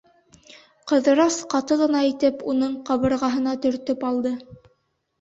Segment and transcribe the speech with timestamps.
[0.91, 4.37] Ҡыҙырас ҡаты ғына итеп уның ҡабырғаһына төртөп алды: